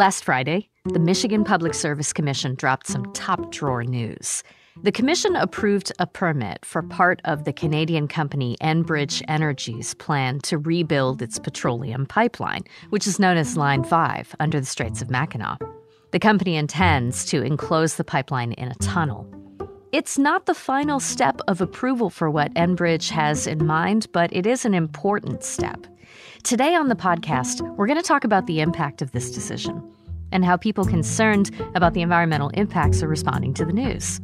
Last 0.00 0.24
Friday, 0.24 0.70
the 0.86 0.98
Michigan 0.98 1.44
Public 1.44 1.74
Service 1.74 2.14
Commission 2.14 2.54
dropped 2.54 2.86
some 2.86 3.12
top 3.12 3.52
drawer 3.52 3.84
news. 3.84 4.42
The 4.82 4.92
commission 4.92 5.36
approved 5.36 5.92
a 5.98 6.06
permit 6.06 6.64
for 6.64 6.82
part 6.82 7.20
of 7.26 7.44
the 7.44 7.52
Canadian 7.52 8.08
company 8.08 8.56
Enbridge 8.62 9.20
Energy's 9.28 9.92
plan 9.92 10.38
to 10.38 10.56
rebuild 10.56 11.20
its 11.20 11.38
petroleum 11.38 12.06
pipeline, 12.06 12.62
which 12.88 13.06
is 13.06 13.18
known 13.18 13.36
as 13.36 13.58
Line 13.58 13.84
5 13.84 14.36
under 14.40 14.58
the 14.58 14.64
Straits 14.64 15.02
of 15.02 15.10
Mackinac. 15.10 15.60
The 16.12 16.18
company 16.18 16.56
intends 16.56 17.26
to 17.26 17.42
enclose 17.42 17.96
the 17.96 18.02
pipeline 18.02 18.52
in 18.52 18.68
a 18.68 18.74
tunnel. 18.76 19.28
It's 19.92 20.16
not 20.16 20.46
the 20.46 20.54
final 20.54 20.98
step 20.98 21.42
of 21.46 21.60
approval 21.60 22.08
for 22.08 22.30
what 22.30 22.54
Enbridge 22.54 23.10
has 23.10 23.46
in 23.46 23.66
mind, 23.66 24.06
but 24.12 24.34
it 24.34 24.46
is 24.46 24.64
an 24.64 24.72
important 24.72 25.44
step. 25.44 25.86
Today 26.42 26.74
on 26.74 26.88
the 26.88 26.96
podcast, 26.96 27.60
we're 27.76 27.86
going 27.86 28.00
to 28.00 28.06
talk 28.06 28.24
about 28.24 28.46
the 28.46 28.60
impact 28.60 29.02
of 29.02 29.12
this 29.12 29.30
decision 29.30 29.82
and 30.32 30.44
how 30.44 30.56
people 30.56 30.84
concerned 30.84 31.50
about 31.74 31.92
the 31.92 32.00
environmental 32.00 32.48
impacts 32.50 33.02
are 33.02 33.08
responding 33.08 33.52
to 33.54 33.64
the 33.64 33.72
news. 33.72 34.20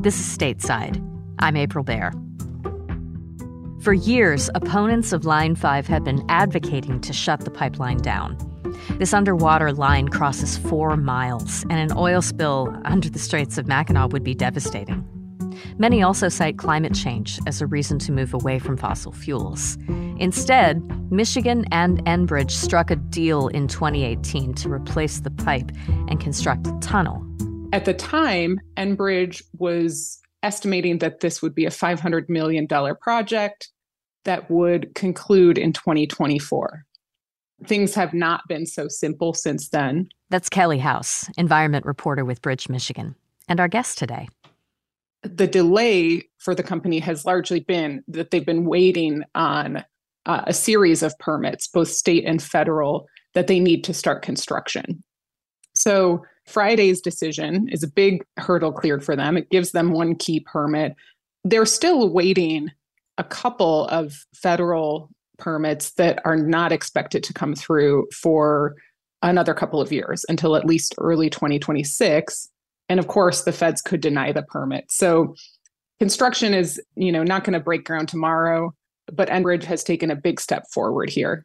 This 0.00 0.18
is 0.18 0.36
Stateside. 0.36 1.00
I'm 1.38 1.56
April 1.56 1.84
Baer. 1.84 2.12
For 3.80 3.94
years, 3.94 4.50
opponents 4.54 5.12
of 5.12 5.24
Line 5.24 5.54
5 5.54 5.86
have 5.86 6.04
been 6.04 6.24
advocating 6.28 7.00
to 7.02 7.12
shut 7.12 7.40
the 7.40 7.50
pipeline 7.50 7.98
down. 7.98 8.36
This 8.98 9.14
underwater 9.14 9.72
line 9.72 10.08
crosses 10.08 10.58
four 10.58 10.96
miles, 10.96 11.62
and 11.70 11.74
an 11.74 11.96
oil 11.96 12.22
spill 12.22 12.76
under 12.84 13.08
the 13.08 13.20
Straits 13.20 13.56
of 13.56 13.68
Mackinac 13.68 14.12
would 14.12 14.24
be 14.24 14.34
devastating. 14.34 15.08
Many 15.78 16.02
also 16.02 16.30
cite 16.30 16.56
climate 16.56 16.94
change 16.94 17.38
as 17.46 17.60
a 17.60 17.66
reason 17.66 17.98
to 18.00 18.12
move 18.12 18.32
away 18.32 18.58
from 18.58 18.78
fossil 18.78 19.12
fuels. 19.12 19.76
Instead, 20.18 20.82
Michigan 21.12 21.66
and 21.70 22.02
Enbridge 22.06 22.50
struck 22.50 22.90
a 22.90 22.96
deal 22.96 23.48
in 23.48 23.68
2018 23.68 24.54
to 24.54 24.72
replace 24.72 25.20
the 25.20 25.30
pipe 25.30 25.70
and 26.08 26.18
construct 26.18 26.66
a 26.66 26.72
tunnel. 26.80 27.22
At 27.74 27.84
the 27.84 27.92
time, 27.92 28.58
Enbridge 28.78 29.42
was 29.58 30.18
estimating 30.42 30.98
that 30.98 31.20
this 31.20 31.42
would 31.42 31.54
be 31.54 31.66
a 31.66 31.70
$500 31.70 32.30
million 32.30 32.66
project 32.98 33.68
that 34.24 34.50
would 34.50 34.94
conclude 34.94 35.58
in 35.58 35.74
2024. 35.74 36.86
Things 37.66 37.94
have 37.94 38.14
not 38.14 38.42
been 38.48 38.64
so 38.64 38.88
simple 38.88 39.34
since 39.34 39.68
then. 39.68 40.08
That's 40.30 40.48
Kelly 40.48 40.78
House, 40.78 41.28
environment 41.36 41.84
reporter 41.84 42.24
with 42.24 42.40
Bridge, 42.40 42.70
Michigan, 42.70 43.14
and 43.46 43.60
our 43.60 43.68
guest 43.68 43.98
today 43.98 44.28
the 45.26 45.46
delay 45.46 46.22
for 46.38 46.54
the 46.54 46.62
company 46.62 46.98
has 46.98 47.24
largely 47.24 47.60
been 47.60 48.02
that 48.08 48.30
they've 48.30 48.46
been 48.46 48.64
waiting 48.64 49.22
on 49.34 49.84
uh, 50.26 50.42
a 50.46 50.52
series 50.52 51.02
of 51.02 51.18
permits, 51.18 51.68
both 51.68 51.88
state 51.88 52.24
and 52.24 52.42
federal, 52.42 53.06
that 53.34 53.46
they 53.46 53.60
need 53.60 53.84
to 53.84 53.94
start 53.94 54.22
construction. 54.22 55.02
So 55.74 56.24
Friday's 56.46 57.00
decision 57.00 57.68
is 57.70 57.82
a 57.82 57.88
big 57.88 58.24
hurdle 58.38 58.72
cleared 58.72 59.04
for 59.04 59.16
them. 59.16 59.36
It 59.36 59.50
gives 59.50 59.72
them 59.72 59.92
one 59.92 60.14
key 60.14 60.40
permit. 60.40 60.94
They're 61.44 61.66
still 61.66 62.08
waiting 62.12 62.70
a 63.18 63.24
couple 63.24 63.86
of 63.88 64.14
federal 64.34 65.10
permits 65.38 65.92
that 65.92 66.20
are 66.24 66.36
not 66.36 66.72
expected 66.72 67.22
to 67.24 67.32
come 67.32 67.54
through 67.54 68.08
for 68.12 68.76
another 69.22 69.54
couple 69.54 69.80
of 69.80 69.92
years 69.92 70.24
until 70.28 70.56
at 70.56 70.66
least 70.66 70.94
early 70.98 71.28
2026 71.30 72.48
and 72.88 73.00
of 73.00 73.06
course 73.06 73.42
the 73.42 73.52
feds 73.52 73.80
could 73.80 74.00
deny 74.00 74.32
the 74.32 74.42
permit 74.42 74.84
so 74.90 75.34
construction 75.98 76.54
is 76.54 76.80
you 76.94 77.12
know 77.12 77.22
not 77.22 77.44
going 77.44 77.54
to 77.54 77.60
break 77.60 77.84
ground 77.84 78.08
tomorrow 78.08 78.72
but 79.12 79.28
enbridge 79.28 79.64
has 79.64 79.84
taken 79.84 80.10
a 80.10 80.16
big 80.16 80.40
step 80.40 80.64
forward 80.72 81.10
here 81.10 81.44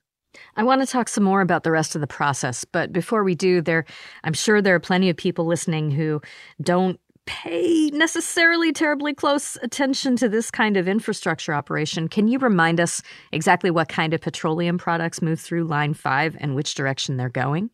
I 0.55 0.63
want 0.63 0.81
to 0.81 0.87
talk 0.87 1.09
some 1.09 1.25
more 1.25 1.41
about 1.41 1.63
the 1.63 1.71
rest 1.71 1.93
of 1.93 1.99
the 1.99 2.07
process, 2.07 2.63
but 2.63 2.93
before 2.93 3.21
we 3.21 3.35
do, 3.35 3.59
there 3.59 3.83
I'm 4.23 4.31
sure 4.31 4.61
there 4.61 4.75
are 4.75 4.79
plenty 4.79 5.09
of 5.09 5.17
people 5.17 5.45
listening 5.45 5.91
who 5.91 6.21
don't 6.61 6.97
pay 7.25 7.89
necessarily 7.93 8.73
terribly 8.73 9.13
close 9.13 9.57
attention 9.61 10.15
to 10.17 10.27
this 10.27 10.49
kind 10.49 10.75
of 10.75 10.87
infrastructure 10.87 11.53
operation. 11.53 12.07
Can 12.07 12.27
you 12.27 12.39
remind 12.39 12.79
us 12.79 13.01
exactly 13.31 13.69
what 13.69 13.89
kind 13.89 14.13
of 14.13 14.21
petroleum 14.21 14.77
products 14.77 15.21
move 15.21 15.39
through 15.39 15.65
line 15.65 15.93
5 15.93 16.37
and 16.39 16.55
which 16.55 16.75
direction 16.75 17.17
they're 17.17 17.29
going? 17.29 17.69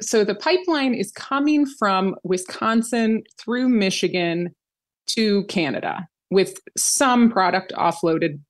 So 0.00 0.24
the 0.24 0.34
pipeline 0.34 0.94
is 0.94 1.12
coming 1.12 1.66
from 1.66 2.16
Wisconsin 2.24 3.22
through 3.38 3.68
Michigan 3.68 4.54
to 5.08 5.44
Canada 5.44 6.06
with 6.30 6.58
some 6.76 7.30
product 7.30 7.72
offloaded 7.76 8.40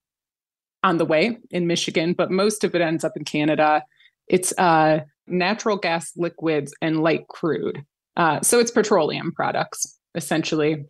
on 0.83 0.99
the 0.99 1.04
way 1.04 1.38
in 1.50 1.66
Michigan, 1.66 2.15
but 2.16 2.31
most 2.31 2.65
of 2.65 2.75
it 2.75 2.81
ends 2.81 3.04
up 3.04 3.12
in 3.16 3.25
Canada. 3.25 3.83
It's 4.28 4.53
uh, 4.59 5.00
natural 5.27 5.77
gas 5.77 6.12
liquids 6.16 6.75
and 6.81 7.03
light 7.03 7.28
crude. 7.28 7.83
Uh, 8.16 8.41
so 8.43 8.59
it's 8.59 8.71
petroleum 8.71 9.33
products, 9.33 9.99
essentially, 10.15 10.87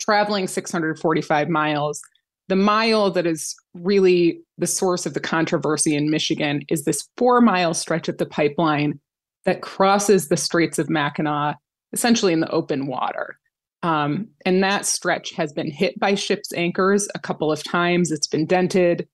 traveling 0.00 0.46
645 0.46 1.48
miles. 1.48 2.00
The 2.48 2.56
mile 2.56 3.10
that 3.10 3.26
is 3.26 3.54
really 3.74 4.40
the 4.58 4.66
source 4.66 5.06
of 5.06 5.14
the 5.14 5.20
controversy 5.20 5.94
in 5.94 6.10
Michigan 6.10 6.62
is 6.68 6.84
this 6.84 7.08
four 7.16 7.40
mile 7.40 7.74
stretch 7.74 8.08
of 8.08 8.18
the 8.18 8.26
pipeline 8.26 9.00
that 9.46 9.62
crosses 9.62 10.28
the 10.28 10.36
Straits 10.36 10.78
of 10.78 10.90
Mackinac, 10.90 11.56
essentially 11.92 12.32
in 12.32 12.40
the 12.40 12.50
open 12.50 12.86
water. 12.86 13.38
Um, 13.82 14.28
and 14.44 14.62
that 14.62 14.84
stretch 14.84 15.32
has 15.32 15.52
been 15.52 15.70
hit 15.70 15.98
by 15.98 16.16
ships' 16.16 16.52
anchors 16.52 17.08
a 17.14 17.20
couple 17.20 17.52
of 17.52 17.62
times. 17.62 18.10
It's 18.10 18.26
been 18.26 18.44
dented. 18.44 19.08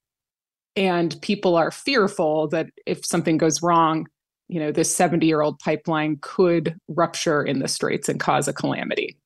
And 0.75 1.21
people 1.21 1.55
are 1.57 1.71
fearful 1.71 2.49
that 2.49 2.71
if 2.87 3.05
something 3.05 3.37
goes 3.37 3.63
wrong, 3.63 4.07
you 4.49 4.59
know, 4.59 4.73
this 4.73 4.95
70 4.95 5.27
year 5.27 5.43
old 5.43 5.59
pipeline 5.59 6.17
could 6.23 6.77
rupture 6.89 7.43
in 7.43 7.59
the 7.59 7.69
straits 7.69 8.09
and 8.09 8.19
cause 8.19 8.49
a 8.49 8.55
calamity. 8.55 9.19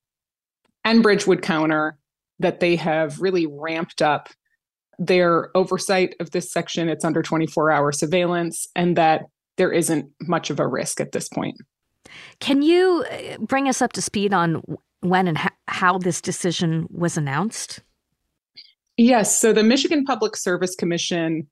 Enbridge 0.85 1.27
would 1.27 1.43
counter 1.43 1.97
that 2.41 2.59
they 2.59 2.75
have 2.77 3.21
really 3.21 3.47
ramped 3.47 4.03
up 4.03 4.29
their 4.99 5.57
oversight 5.57 6.17
of 6.19 6.33
this 6.33 6.51
section. 6.51 6.89
It's 6.89 7.05
under 7.05 7.23
24 7.23 7.71
hour 7.71 7.93
surveillance, 7.93 8.67
and 8.75 8.97
that 8.97 9.27
there 9.57 9.73
isn't 9.73 10.11
much 10.23 10.51
of 10.51 10.61
a 10.61 10.67
risk 10.67 11.01
at 11.01 11.13
this 11.13 11.29
point. 11.29 11.57
Can 12.41 12.63
you 12.63 13.05
uh, 13.11 13.39
bring 13.39 13.69
us 13.69 13.83
up 13.83 13.93
to 13.95 14.03
speed 14.03 14.33
on 14.33 14.63
when 15.01 15.29
and 15.29 15.39
how 15.69 15.99
this 15.99 16.21
decision 16.21 16.87
was 16.91 17.17
announced? 17.17 17.81
Yes. 18.97 19.39
So 19.39 19.53
the 19.53 19.63
Michigan 19.63 20.05
Public 20.05 20.37
Service 20.37 20.75
Commission 20.75 21.49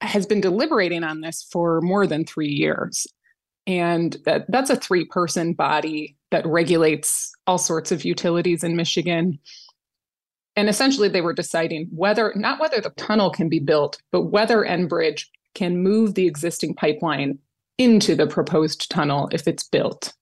has 0.00 0.26
been 0.26 0.40
deliberating 0.40 1.04
on 1.04 1.20
this 1.20 1.46
for 1.50 1.80
more 1.80 2.06
than 2.06 2.24
three 2.24 2.48
years. 2.48 3.06
And 3.66 4.16
that, 4.26 4.44
that's 4.50 4.70
a 4.70 4.76
three 4.76 5.04
person 5.04 5.54
body 5.54 6.16
that 6.30 6.46
regulates 6.46 7.32
all 7.46 7.58
sorts 7.58 7.92
of 7.92 8.04
utilities 8.04 8.62
in 8.62 8.76
Michigan. 8.76 9.38
And 10.56 10.68
essentially, 10.68 11.08
they 11.08 11.20
were 11.20 11.32
deciding 11.32 11.88
whether, 11.90 12.32
not 12.36 12.60
whether 12.60 12.80
the 12.80 12.90
tunnel 12.90 13.30
can 13.30 13.48
be 13.48 13.58
built, 13.58 14.00
but 14.12 14.26
whether 14.26 14.64
Enbridge 14.64 15.26
can 15.54 15.82
move 15.82 16.14
the 16.14 16.26
existing 16.26 16.74
pipeline 16.74 17.38
into 17.78 18.14
the 18.14 18.26
proposed 18.26 18.90
tunnel 18.90 19.28
if 19.32 19.48
it's 19.48 19.66
built. 19.66 20.12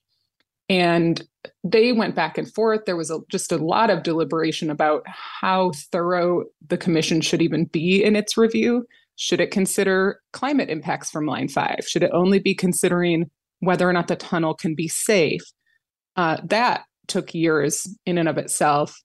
And 0.69 1.23
they 1.65 1.93
went 1.93 2.15
back 2.15 2.39
and 2.39 2.53
forth. 2.53 2.85
There 2.87 2.97
was 2.97 3.11
a, 3.11 3.19
just 3.31 3.53
a 3.53 3.59
lot 3.59 3.91
of 3.91 4.03
deliberation 4.03 4.71
about 4.71 5.03
how 5.07 5.73
thorough 5.91 6.45
the 6.69 6.79
commission 6.79 7.21
should 7.21 7.43
even 7.43 7.67
be 7.67 8.03
in 8.03 8.17
its 8.17 8.37
review. 8.37 8.87
Should 9.17 9.41
it 9.41 9.51
consider 9.51 10.21
climate 10.33 10.71
impacts 10.71 11.11
from 11.11 11.27
Line 11.27 11.49
5? 11.49 11.81
Should 11.87 12.03
it 12.03 12.11
only 12.15 12.39
be 12.39 12.55
considering 12.55 13.31
whether 13.61 13.89
or 13.89 13.93
not 13.93 14.09
the 14.09 14.17
tunnel 14.17 14.55
can 14.55 14.75
be 14.75 14.89
safe? 14.89 15.43
Uh, 16.17 16.39
that 16.45 16.85
took 17.07 17.35
years 17.35 17.87
in 18.07 18.19
and 18.19 18.29
of 18.29 18.39
itself. 18.39 19.03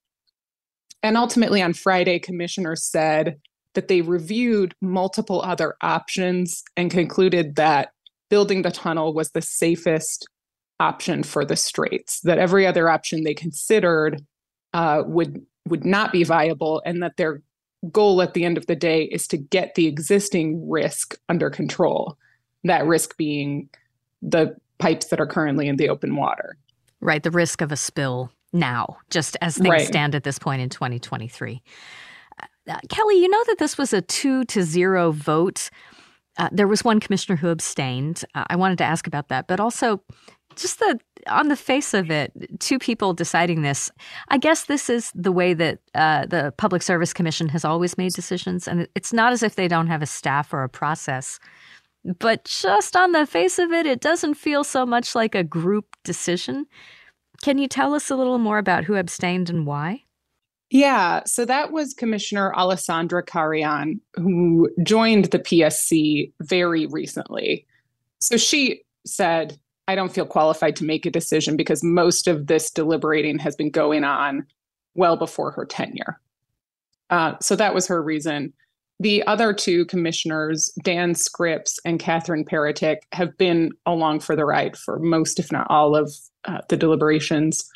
And 1.04 1.18
ultimately, 1.18 1.62
on 1.62 1.74
Friday, 1.74 2.20
commissioners 2.20 2.84
said 2.84 3.40
that 3.78 3.90
they 3.90 4.02
reviewed 4.02 4.74
multiple 4.82 5.40
other 5.44 5.76
options 5.82 6.64
and 6.76 6.90
concluded 6.90 7.58
that 7.58 7.92
building 8.28 8.64
the 8.64 8.72
tunnel 8.72 9.14
was 9.14 9.30
the 9.30 9.42
safest 9.42 10.28
option 10.80 11.22
for 11.22 11.46
the 11.46 11.56
straits 11.56 12.22
that 12.22 12.40
every 12.40 12.66
other 12.66 12.90
option 12.90 13.24
they 13.24 13.36
considered 13.36 14.26
uh, 14.74 15.04
would 15.06 15.46
would 15.68 15.86
not 15.86 16.12
be 16.12 16.24
viable 16.24 16.82
and 16.88 17.04
that 17.04 17.18
their 17.18 17.44
goal 17.92 18.20
at 18.20 18.34
the 18.34 18.44
end 18.44 18.58
of 18.58 18.66
the 18.66 18.76
day 18.76 19.04
is 19.04 19.28
to 19.28 19.38
get 19.38 19.76
the 19.76 19.86
existing 19.86 20.68
risk 20.68 21.16
under 21.30 21.52
control 21.52 22.18
that 22.64 22.84
risk 22.84 23.16
being 23.16 23.70
the 24.24 24.56
pipes 24.80 25.10
that 25.10 25.20
are 25.20 25.28
currently 25.28 25.68
in 25.68 25.76
the 25.76 25.88
open 25.88 26.16
water 26.16 26.58
right 27.00 27.22
the 27.22 27.30
risk 27.30 27.62
of 27.62 27.72
a 27.72 27.78
spill 27.78 28.32
now 28.54 28.98
just 29.12 29.38
as 29.42 29.56
things 29.56 29.70
right. 29.70 29.88
stand 29.88 30.16
at 30.16 30.24
this 30.24 30.40
point 30.40 30.64
in 30.64 30.70
2023 30.70 31.62
uh, 32.68 32.80
Kelly, 32.90 33.22
you 33.22 33.30
know 33.30 33.44
that 33.48 33.60
this 33.60 33.78
was 33.78 33.94
a 33.94 34.02
two 34.02 34.44
to 34.46 34.64
zero 34.64 35.12
vote. 35.12 35.70
Uh, 36.38 36.50
there 36.52 36.68
was 36.68 36.84
one 36.84 37.00
commissioner 37.00 37.36
who 37.36 37.50
abstained. 37.50 38.24
Uh, 38.36 38.46
I 38.50 38.56
wanted 38.56 38.78
to 38.80 38.84
ask 38.84 39.08
about 39.08 39.30
that, 39.30 39.48
but 39.48 39.60
also 39.60 40.04
just 40.56 40.80
the 40.80 41.00
on 41.28 41.50
the 41.50 41.56
face 41.56 41.94
of 41.94 42.10
it, 42.10 42.32
two 42.60 42.80
people 42.80 43.14
deciding 43.14 43.62
this. 43.62 43.92
I 44.30 44.38
guess 44.38 44.66
this 44.66 44.90
is 44.90 45.12
the 45.14 45.32
way 45.32 45.54
that 45.54 45.80
uh, 45.94 46.26
the 46.26 46.54
Public 46.58 46.82
Service 46.82 47.14
Commission 47.14 47.50
has 47.50 47.66
always 47.66 47.98
made 47.98 48.14
decisions, 48.14 48.68
and 48.68 48.88
it's 48.96 49.14
not 49.14 49.34
as 49.34 49.44
if 49.44 49.56
they 49.56 49.68
don't 49.68 49.88
have 49.88 50.02
a 50.02 50.08
staff 50.08 50.54
or 50.54 50.64
a 50.64 50.70
process. 50.70 51.40
but 52.20 52.46
just 52.46 52.96
on 52.96 53.12
the 53.12 53.26
face 53.26 53.60
of 53.60 53.72
it, 53.72 53.86
it 53.86 54.00
doesn't 54.00 54.36
feel 54.36 54.64
so 54.64 54.86
much 54.86 55.16
like 55.16 55.36
a 55.36 55.44
group 55.44 55.96
decision. 56.04 56.66
Can 57.44 57.58
you 57.58 57.68
tell 57.68 57.94
us 57.94 58.10
a 58.10 58.16
little 58.16 58.38
more 58.38 58.58
about 58.58 58.86
who 58.86 58.96
abstained 58.96 59.50
and 59.50 59.66
why? 59.66 60.04
Yeah, 60.70 61.22
so 61.26 61.46
that 61.46 61.72
was 61.72 61.94
Commissioner 61.94 62.54
Alessandra 62.54 63.24
Carreon, 63.24 64.02
who 64.16 64.70
joined 64.84 65.26
the 65.26 65.40
PSC 65.40 66.32
very 66.42 66.88
recently. 66.88 67.66
So 68.20 68.36
she 68.36 68.82
said, 69.06 69.58
I 69.88 69.96
don't 69.96 70.12
feel 70.12 70.26
qualified 70.26 70.76
to 70.78 70.84
make 70.84 71.06
a 71.06 71.12
decision 71.12 71.56
because 71.56 71.84
most 71.84 72.28
of 72.28 72.48
this 72.48 72.70
deliberating 72.70 73.40
has 73.40 73.56
been 73.56 73.70
going 73.70 74.04
on 74.04 74.46
well 74.96 75.16
before 75.16 75.52
her 75.52 75.66
tenure. 75.66 76.20
Uh, 77.10 77.36
so 77.40 77.56
that 77.56 77.74
was 77.74 77.88
her 77.88 78.04
reason. 78.04 78.52
The 79.00 79.26
other 79.28 79.54
two 79.54 79.86
commissioners, 79.86 80.72
Dan 80.84 81.16
Scripps 81.16 81.80
and 81.86 82.00
Katherine 82.00 82.44
Peretick, 82.44 82.98
have 83.14 83.38
been 83.38 83.72
along 83.86 84.22
for 84.22 84.36
the 84.36 84.44
ride 84.44 84.76
for 84.76 85.00
most, 85.00 85.40
if 85.40 85.52
not 85.52 85.68
all, 85.70 85.96
of 85.96 86.12
uh, 86.46 86.62
the 86.68 86.76
deliberations. 86.76 87.70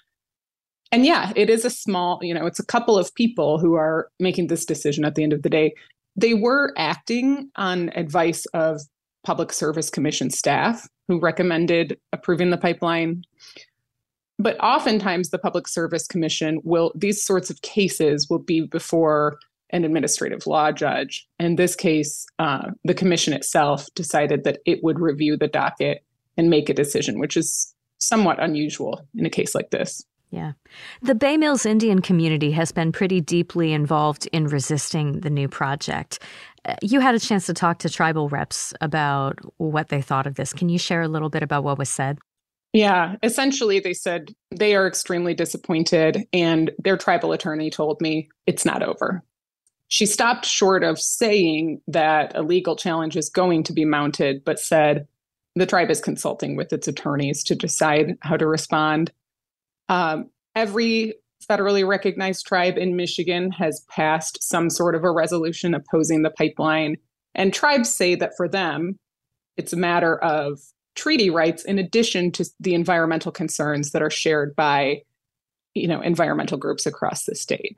And 0.92 1.06
yeah, 1.06 1.32
it 1.36 1.50
is 1.50 1.64
a 1.64 1.70
small, 1.70 2.20
you 2.22 2.34
know, 2.34 2.46
it's 2.46 2.60
a 2.60 2.66
couple 2.66 2.98
of 2.98 3.14
people 3.16 3.60
who 3.60 3.76
are 3.76 4.10
making 4.20 4.48
this 4.48 4.66
decision 4.66 5.06
at 5.06 5.16
the 5.16 5.24
end 5.24 5.34
of 5.34 5.42
the 5.42 5.50
day. 5.50 5.74
They 6.16 6.34
were 6.34 6.74
acting 6.78 7.50
on 7.56 7.90
advice 7.96 8.46
of 8.48 8.82
Public 9.24 9.54
Service 9.54 9.90
Commission 9.90 10.30
staff 10.30 10.88
who 11.08 11.20
recommended 11.20 11.98
approving 12.12 12.50
the 12.50 12.58
pipeline. 12.58 13.24
But 14.40 14.58
oftentimes, 14.60 15.30
the 15.30 15.38
Public 15.38 15.68
Service 15.68 16.08
Commission 16.08 16.60
will, 16.64 16.92
these 16.96 17.22
sorts 17.22 17.50
of 17.50 17.62
cases 17.62 18.28
will 18.30 18.40
be 18.40 18.62
before 18.62 19.38
an 19.70 19.86
administrative 19.86 20.48
law 20.48 20.72
judge. 20.72 21.28
In 21.40 21.56
this 21.56 21.76
case, 21.76 22.26
uh, 22.40 22.72
the 22.84 22.94
commission 22.94 23.34
itself 23.34 23.88
decided 23.96 24.44
that 24.44 24.60
it 24.66 24.84
would 24.84 25.00
review 25.00 25.38
the 25.38 25.48
docket 25.48 26.04
and 26.38 26.50
make 26.50 26.70
a 26.70 26.74
decision, 26.74 27.20
which 27.20 27.38
is 27.38 27.74
somewhat 28.00 28.42
unusual 28.42 29.06
in 29.16 29.26
a 29.26 29.30
case 29.30 29.54
like 29.54 29.70
this. 29.70 30.04
Yeah. 30.32 30.54
The 31.02 31.14
Bay 31.14 31.36
Mills 31.36 31.66
Indian 31.66 32.02
community 32.02 32.52
has 32.52 32.72
been 32.72 32.94
pretty 32.94 33.20
deeply 33.20 33.74
involved 33.74 34.30
in 34.32 34.48
resisting 34.48 35.20
the 35.20 35.30
new 35.30 35.50
project. 35.50 36.20
Uh, 36.64 36.76
you 36.82 37.02
had 37.02 37.16
a 37.16 37.20
chance 37.20 37.46
to 37.48 37.54
talk 37.54 37.80
to 37.80 37.90
tribal 37.90 38.30
reps 38.30 38.74
about 38.80 39.40
what 39.58 39.90
they 39.90 40.02
thought 40.02 40.28
of 40.28 40.36
this. 40.36 40.54
Can 40.54 40.70
you 40.70 40.80
share 40.80 41.02
a 41.02 41.10
little 41.10 41.30
bit 41.30 41.44
about 41.44 41.66
what 41.66 41.78
was 41.78 41.90
said? 41.90 42.18
Yeah, 42.74 43.16
essentially, 43.22 43.82
they 43.82 43.94
said 43.94 44.34
they 44.50 44.76
are 44.76 44.88
extremely 44.88 45.34
disappointed, 45.34 46.26
and 46.32 46.72
their 46.82 46.96
tribal 46.96 47.34
attorney 47.34 47.70
told 47.70 48.00
me 48.00 48.30
it's 48.48 48.66
not 48.66 48.82
over. 48.82 49.24
She 49.90 50.06
stopped 50.06 50.46
short 50.46 50.86
of 50.86 50.98
saying 50.98 51.82
that 51.88 52.32
a 52.34 52.42
legal 52.42 52.78
challenge 52.78 53.18
is 53.18 53.30
going 53.30 53.64
to 53.64 53.74
be 53.74 53.84
mounted, 53.84 54.46
but 54.46 54.58
said 54.58 55.06
the 55.58 55.66
tribe 55.66 55.92
is 55.92 56.00
consulting 56.00 56.56
with 56.56 56.72
its 56.72 56.88
attorneys 56.88 57.44
to 57.44 57.56
decide 57.56 58.18
how 58.22 58.38
to 58.38 58.48
respond. 58.48 59.12
Um, 59.92 60.30
every 60.56 61.16
federally 61.50 61.86
recognized 61.86 62.46
tribe 62.46 62.78
in 62.78 62.96
Michigan 62.96 63.52
has 63.52 63.86
passed 63.90 64.42
some 64.42 64.70
sort 64.70 64.96
of 64.96 65.04
a 65.04 65.12
resolution 65.12 65.74
opposing 65.74 66.22
the 66.22 66.30
pipeline. 66.30 66.96
And 67.36 67.54
tribes 67.54 67.94
say 67.94 68.16
that 68.16 68.32
for 68.38 68.48
them, 68.48 68.98
it's 69.58 69.74
a 69.74 69.78
matter 69.78 70.18
of 70.24 70.60
treaty 70.96 71.30
rights 71.30 71.66
in 71.66 71.78
addition 71.78 72.32
to 72.32 72.46
the 72.62 72.74
environmental 72.74 73.34
concerns 73.34 73.92
that 73.92 74.02
are 74.02 74.10
shared 74.10 74.56
by 74.56 75.02
you 75.74 75.88
know 75.88 76.02
environmental 76.02 76.58
groups 76.58 76.86
across 76.86 77.24
the 77.24 77.34
state 77.34 77.78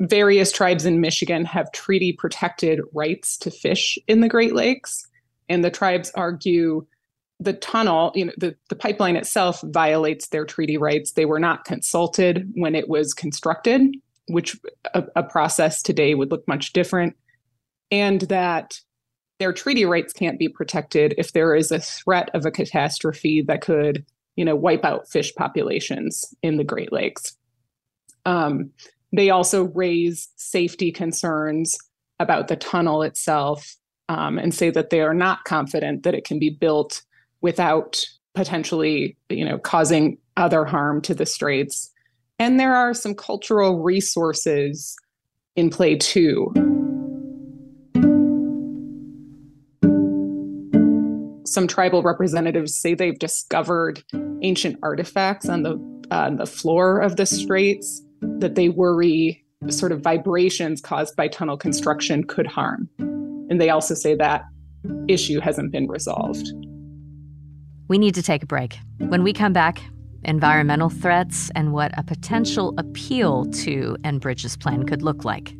various 0.00 0.50
tribes 0.50 0.84
in 0.84 1.00
michigan 1.00 1.44
have 1.44 1.70
treaty 1.70 2.12
protected 2.12 2.80
rights 2.92 3.36
to 3.38 3.48
fish 3.48 3.96
in 4.08 4.20
the 4.22 4.28
great 4.28 4.54
lakes 4.54 5.06
and 5.48 5.64
the 5.64 5.70
tribes 5.70 6.10
argue 6.16 6.84
the 7.40 7.52
tunnel, 7.52 8.12
you 8.14 8.24
know, 8.24 8.32
the, 8.36 8.56
the 8.68 8.76
pipeline 8.76 9.16
itself 9.16 9.60
violates 9.62 10.28
their 10.28 10.44
treaty 10.44 10.76
rights. 10.76 11.12
They 11.12 11.24
were 11.24 11.38
not 11.38 11.64
consulted 11.64 12.50
when 12.54 12.74
it 12.74 12.88
was 12.88 13.14
constructed, 13.14 13.94
which 14.28 14.58
a, 14.94 15.04
a 15.14 15.22
process 15.22 15.80
today 15.82 16.14
would 16.14 16.30
look 16.30 16.46
much 16.48 16.72
different. 16.72 17.16
And 17.90 18.22
that 18.22 18.80
their 19.38 19.52
treaty 19.52 19.84
rights 19.84 20.12
can't 20.12 20.38
be 20.38 20.48
protected 20.48 21.14
if 21.16 21.32
there 21.32 21.54
is 21.54 21.70
a 21.70 21.78
threat 21.78 22.28
of 22.34 22.44
a 22.44 22.50
catastrophe 22.50 23.42
that 23.42 23.60
could, 23.60 24.04
you 24.34 24.44
know, 24.44 24.56
wipe 24.56 24.84
out 24.84 25.08
fish 25.08 25.32
populations 25.34 26.34
in 26.42 26.56
the 26.56 26.64
Great 26.64 26.92
Lakes. 26.92 27.36
Um, 28.26 28.70
they 29.12 29.30
also 29.30 29.64
raise 29.64 30.28
safety 30.36 30.90
concerns 30.90 31.78
about 32.18 32.48
the 32.48 32.56
tunnel 32.56 33.02
itself 33.02 33.76
um, 34.08 34.38
and 34.38 34.52
say 34.52 34.70
that 34.70 34.90
they 34.90 35.00
are 35.00 35.14
not 35.14 35.44
confident 35.44 36.02
that 36.02 36.14
it 36.14 36.24
can 36.24 36.38
be 36.38 36.50
built 36.50 37.02
without 37.40 38.04
potentially, 38.34 39.16
you 39.28 39.44
know, 39.44 39.58
causing 39.58 40.18
other 40.36 40.64
harm 40.64 41.00
to 41.02 41.14
the 41.14 41.26
straits. 41.26 41.90
And 42.38 42.60
there 42.60 42.74
are 42.74 42.94
some 42.94 43.14
cultural 43.14 43.82
resources 43.82 44.96
in 45.56 45.70
play 45.70 45.96
too. 45.96 46.52
Some 51.44 51.66
tribal 51.66 52.02
representatives 52.02 52.78
say 52.78 52.94
they've 52.94 53.18
discovered 53.18 54.02
ancient 54.42 54.78
artifacts 54.82 55.48
on 55.48 55.62
the 55.62 55.88
uh, 56.10 56.30
the 56.30 56.46
floor 56.46 57.00
of 57.00 57.16
the 57.16 57.26
straits 57.26 58.02
that 58.22 58.54
they 58.54 58.68
worry 58.68 59.44
sort 59.68 59.92
of 59.92 60.00
vibrations 60.00 60.80
caused 60.80 61.16
by 61.16 61.28
tunnel 61.28 61.56
construction 61.56 62.24
could 62.24 62.46
harm. 62.46 62.88
And 62.98 63.60
they 63.60 63.70
also 63.70 63.94
say 63.94 64.14
that 64.14 64.44
issue 65.08 65.40
hasn't 65.40 65.72
been 65.72 65.88
resolved. 65.88 66.46
We 67.88 67.98
need 67.98 68.14
to 68.14 68.22
take 68.22 68.42
a 68.42 68.46
break. 68.46 68.78
When 68.98 69.22
we 69.22 69.32
come 69.32 69.54
back, 69.54 69.82
environmental 70.22 70.90
threats 70.90 71.50
and 71.54 71.72
what 71.72 71.98
a 71.98 72.02
potential 72.02 72.74
appeal 72.76 73.46
to 73.46 73.96
Enbridge's 74.04 74.56
plan 74.56 74.84
could 74.84 75.02
look 75.02 75.24
like. 75.24 75.54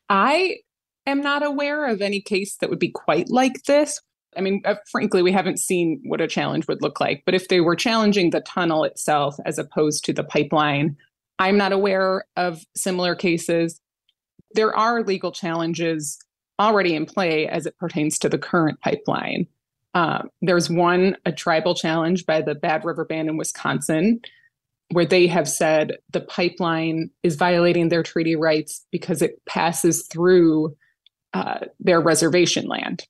I 0.10 0.58
am 1.08 1.22
not 1.22 1.44
aware 1.44 1.86
of 1.86 2.02
any 2.02 2.22
case 2.22 2.58
that 2.58 2.70
would 2.70 2.80
be 2.80 2.90
quite 2.90 3.30
like 3.30 3.64
this. 3.64 4.02
I 4.38 4.42
mean, 4.42 4.62
uh, 4.66 4.76
frankly, 4.92 5.22
we 5.22 5.32
haven't 5.32 5.60
seen 5.60 6.02
what 6.06 6.20
a 6.20 6.28
challenge 6.28 6.68
would 6.68 6.82
look 6.82 7.00
like. 7.00 7.24
But 7.26 7.36
if 7.36 7.48
they 7.48 7.62
were 7.62 7.76
challenging 7.76 8.32
the 8.32 8.42
tunnel 8.42 8.84
itself 8.84 9.38
as 9.46 9.58
opposed 9.58 10.04
to 10.06 10.14
the 10.14 10.26
pipeline, 10.26 10.98
I'm 11.40 11.58
not 11.58 11.72
aware 11.72 12.26
of 12.36 12.66
similar 12.76 13.16
cases. 13.16 13.80
There 14.52 14.76
are 14.76 15.04
legal 15.04 15.32
challenges 15.32 16.18
already 16.60 16.96
in 16.96 17.06
play 17.06 17.48
as 17.48 17.66
it 17.66 17.78
pertains 17.78 18.20
to 18.20 18.30
the 18.30 18.38
current 18.38 18.80
pipeline. 18.82 19.48
Um, 19.96 20.30
there's 20.42 20.70
one, 20.70 21.16
a 21.26 21.32
tribal 21.32 21.74
challenge 21.74 22.26
by 22.26 22.42
the 22.42 22.54
Bad 22.54 22.86
River 22.86 23.06
Band 23.06 23.30
in 23.30 23.38
Wisconsin 23.38 24.22
where 24.92 25.06
they 25.06 25.26
have 25.28 25.50
said 25.50 25.98
the 26.12 26.22
pipeline 26.22 27.10
is 27.24 27.36
violating 27.36 27.90
their 27.90 28.04
treaty 28.04 28.36
rights 28.36 28.86
because 28.92 29.22
it 29.22 29.44
passes 29.46 30.08
through 30.08 30.76
uh, 31.34 31.62
their 31.80 32.00
reservation 32.00 32.68
land. 32.68 33.08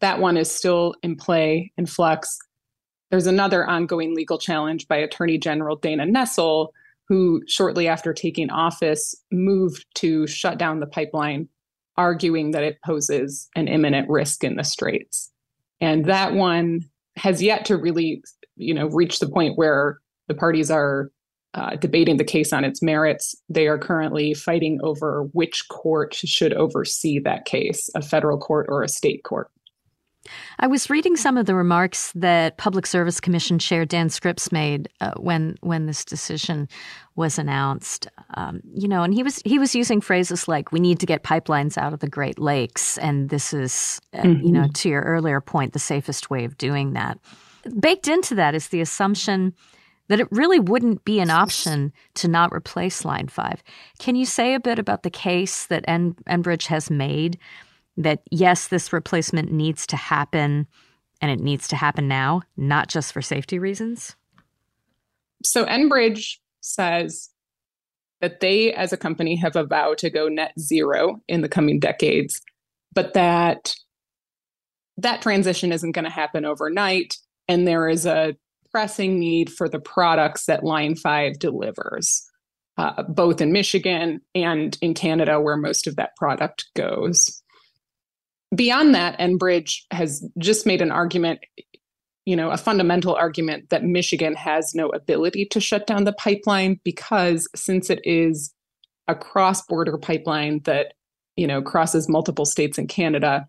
That 0.00 0.20
one 0.20 0.36
is 0.36 0.50
still 0.50 0.94
in 1.02 1.16
play, 1.16 1.72
in 1.78 1.86
flux. 1.86 2.38
There's 3.10 3.26
another 3.26 3.66
ongoing 3.66 4.14
legal 4.14 4.38
challenge 4.38 4.86
by 4.88 4.96
Attorney 4.96 5.38
General 5.38 5.76
Dana 5.76 6.04
Nessel, 6.04 6.68
who 7.08 7.42
shortly 7.46 7.88
after 7.88 8.12
taking 8.12 8.50
office 8.50 9.14
moved 9.30 9.86
to 9.94 10.26
shut 10.26 10.58
down 10.58 10.80
the 10.80 10.86
pipeline, 10.86 11.48
arguing 11.96 12.50
that 12.50 12.64
it 12.64 12.78
poses 12.84 13.48
an 13.56 13.68
imminent 13.68 14.10
risk 14.10 14.44
in 14.44 14.56
the 14.56 14.64
straits. 14.64 15.32
And 15.80 16.06
that 16.06 16.34
one 16.34 16.80
has 17.16 17.42
yet 17.42 17.64
to 17.66 17.76
really, 17.76 18.22
you 18.56 18.74
know, 18.74 18.86
reach 18.88 19.18
the 19.18 19.28
point 19.28 19.56
where 19.56 19.98
the 20.28 20.34
parties 20.34 20.70
are 20.70 21.10
uh, 21.54 21.76
debating 21.76 22.18
the 22.18 22.24
case 22.24 22.52
on 22.52 22.64
its 22.64 22.82
merits. 22.82 23.34
They 23.48 23.66
are 23.66 23.78
currently 23.78 24.34
fighting 24.34 24.78
over 24.82 25.28
which 25.32 25.68
court 25.68 26.14
should 26.14 26.52
oversee 26.52 27.18
that 27.20 27.46
case, 27.46 27.88
a 27.94 28.02
federal 28.02 28.38
court 28.38 28.66
or 28.68 28.82
a 28.82 28.88
state 28.88 29.24
court. 29.24 29.50
I 30.58 30.66
was 30.66 30.90
reading 30.90 31.16
some 31.16 31.36
of 31.36 31.46
the 31.46 31.54
remarks 31.54 32.12
that 32.14 32.56
Public 32.56 32.86
Service 32.86 33.20
Commission 33.20 33.58
Chair 33.58 33.84
Dan 33.84 34.08
Scripps 34.08 34.50
made 34.52 34.88
uh, 35.00 35.12
when 35.16 35.56
when 35.60 35.86
this 35.86 36.04
decision 36.04 36.68
was 37.14 37.38
announced. 37.38 38.08
Um, 38.34 38.60
you 38.74 38.88
know, 38.88 39.02
and 39.02 39.14
he 39.14 39.22
was 39.22 39.42
he 39.44 39.58
was 39.58 39.74
using 39.74 40.00
phrases 40.00 40.48
like 40.48 40.72
"we 40.72 40.80
need 40.80 41.00
to 41.00 41.06
get 41.06 41.22
pipelines 41.22 41.78
out 41.78 41.92
of 41.92 42.00
the 42.00 42.08
Great 42.08 42.38
Lakes," 42.38 42.98
and 42.98 43.30
this 43.30 43.52
is, 43.52 44.00
uh, 44.12 44.22
mm-hmm. 44.22 44.44
you 44.44 44.52
know, 44.52 44.62
mm-hmm. 44.62 44.72
to 44.72 44.88
your 44.88 45.02
earlier 45.02 45.40
point, 45.40 45.72
the 45.72 45.78
safest 45.78 46.30
way 46.30 46.44
of 46.44 46.58
doing 46.58 46.92
that. 46.92 47.18
Baked 47.80 48.08
into 48.08 48.34
that 48.36 48.54
is 48.54 48.68
the 48.68 48.80
assumption 48.80 49.54
that 50.08 50.20
it 50.20 50.28
really 50.30 50.60
wouldn't 50.60 51.04
be 51.04 51.18
an 51.20 51.30
option 51.30 51.92
to 52.14 52.28
not 52.28 52.52
replace 52.52 53.04
Line 53.04 53.28
5. 53.28 53.62
Can 53.98 54.14
you 54.14 54.24
say 54.24 54.54
a 54.54 54.60
bit 54.60 54.78
about 54.78 55.02
the 55.02 55.10
case 55.10 55.66
that 55.66 55.84
en- 55.88 56.14
Enbridge 56.28 56.66
has 56.66 56.90
made 56.90 57.38
that 57.96 58.22
yes, 58.30 58.68
this 58.68 58.92
replacement 58.92 59.50
needs 59.50 59.86
to 59.88 59.96
happen 59.96 60.66
and 61.20 61.30
it 61.30 61.40
needs 61.40 61.66
to 61.68 61.76
happen 61.76 62.08
now, 62.08 62.42
not 62.56 62.88
just 62.88 63.12
for 63.12 63.22
safety 63.22 63.58
reasons? 63.58 64.16
So 65.42 65.64
Enbridge 65.64 66.36
says 66.60 67.30
that 68.20 68.40
they, 68.40 68.72
as 68.72 68.92
a 68.92 68.96
company, 68.96 69.36
have 69.36 69.56
a 69.56 69.64
vow 69.64 69.94
to 69.94 70.10
go 70.10 70.28
net 70.28 70.52
zero 70.58 71.20
in 71.28 71.40
the 71.40 71.48
coming 71.48 71.78
decades, 71.78 72.40
but 72.92 73.14
that 73.14 73.74
that 74.98 75.22
transition 75.22 75.72
isn't 75.72 75.92
going 75.92 76.04
to 76.06 76.10
happen 76.10 76.44
overnight. 76.44 77.16
And 77.48 77.68
there 77.68 77.88
is 77.88 78.06
a 78.06 78.34
pressing 78.70 79.18
need 79.18 79.52
for 79.52 79.68
the 79.68 79.78
products 79.78 80.46
that 80.46 80.64
Line 80.64 80.96
5 80.96 81.38
delivers, 81.38 82.26
uh, 82.78 83.02
both 83.04 83.40
in 83.40 83.52
Michigan 83.52 84.20
and 84.34 84.76
in 84.80 84.94
Canada, 84.94 85.40
where 85.40 85.56
most 85.56 85.86
of 85.86 85.96
that 85.96 86.16
product 86.16 86.66
goes 86.74 87.42
beyond 88.54 88.94
that, 88.94 89.18
Enbridge 89.18 89.82
has 89.90 90.26
just 90.38 90.66
made 90.66 90.82
an 90.82 90.90
argument, 90.90 91.40
you 92.24 92.36
know, 92.36 92.50
a 92.50 92.56
fundamental 92.56 93.14
argument 93.14 93.70
that 93.70 93.84
Michigan 93.84 94.34
has 94.34 94.74
no 94.74 94.88
ability 94.90 95.46
to 95.46 95.60
shut 95.60 95.86
down 95.86 96.04
the 96.04 96.12
pipeline 96.12 96.80
because 96.84 97.48
since 97.54 97.90
it 97.90 98.00
is 98.04 98.52
a 99.08 99.14
cross-border 99.14 99.98
pipeline 99.98 100.60
that, 100.64 100.94
you 101.36 101.46
know, 101.46 101.62
crosses 101.62 102.08
multiple 102.08 102.44
states 102.44 102.78
in 102.78 102.86
Canada, 102.86 103.46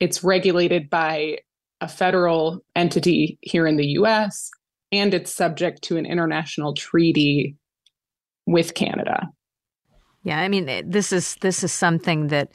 it's 0.00 0.22
regulated 0.22 0.90
by 0.90 1.38
a 1.80 1.88
federal 1.88 2.60
entity 2.74 3.38
here 3.40 3.66
in 3.66 3.76
the 3.76 3.86
US 3.98 4.50
and 4.90 5.14
it's 5.14 5.34
subject 5.34 5.82
to 5.82 5.96
an 5.96 6.06
international 6.06 6.74
treaty 6.74 7.56
with 8.46 8.74
Canada. 8.74 9.28
Yeah, 10.24 10.40
I 10.40 10.48
mean 10.48 10.68
eh, 10.68 10.82
this 10.84 11.12
is 11.12 11.36
this 11.40 11.62
is 11.62 11.72
something 11.72 12.28
that 12.28 12.50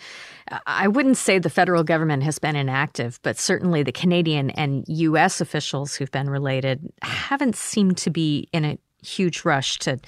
uh, 0.52 0.60
I 0.68 0.88
wouldn't 0.88 1.18
say 1.18 1.40
the 1.40 1.50
federal 1.50 1.84
government 1.84 2.24
has 2.24 2.40
been 2.40 2.56
inactive, 2.56 3.20
but 3.24 3.38
certainly 3.38 3.84
the 3.84 3.92
Canadian 3.92 4.50
and 4.52 4.84
US 4.88 5.42
officials 5.42 5.96
who've 5.96 6.12
been 6.12 6.30
related 6.30 6.92
haven't 7.02 7.56
seemed 7.56 7.98
to 7.98 8.10
be 8.10 8.50
in 8.52 8.66
a 8.66 8.78
huge 9.04 9.46
rush 9.46 9.80
to 9.80 10.00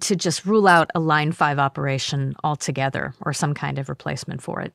to 0.00 0.16
just 0.16 0.44
rule 0.44 0.66
out 0.66 0.90
a 0.96 1.00
line 1.00 1.30
5 1.30 1.60
operation 1.60 2.34
altogether 2.42 3.14
or 3.20 3.32
some 3.32 3.54
kind 3.54 3.78
of 3.78 3.88
replacement 3.88 4.42
for 4.42 4.60
it. 4.60 4.72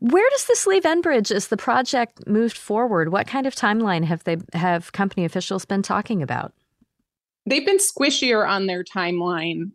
Where 0.00 0.28
does 0.30 0.46
this 0.46 0.66
leave 0.66 0.84
Enbridge 0.84 1.30
as 1.30 1.48
the 1.48 1.58
project 1.58 2.26
moved 2.26 2.56
forward? 2.56 3.12
What 3.12 3.26
kind 3.26 3.46
of 3.46 3.54
timeline 3.54 4.04
have 4.04 4.24
they 4.24 4.38
have 4.54 4.92
company 4.92 5.26
officials 5.26 5.66
been 5.66 5.82
talking 5.82 6.22
about? 6.22 6.54
They've 7.44 7.66
been 7.66 7.78
squishier 7.78 8.48
on 8.48 8.66
their 8.66 8.82
timeline 8.82 9.72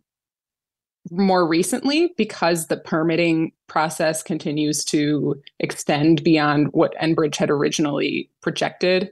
more 1.12 1.46
recently 1.46 2.14
because 2.18 2.68
the 2.68 2.78
permitting 2.78 3.52
process 3.68 4.24
continues 4.24 4.84
to 4.86 5.36
extend 5.60 6.24
beyond 6.24 6.70
what 6.72 6.96
Enbridge 7.02 7.36
had 7.36 7.50
originally 7.50 8.30
projected. 8.42 9.12